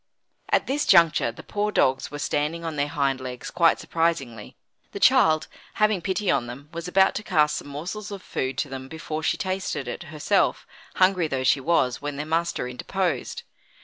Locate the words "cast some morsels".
7.23-8.09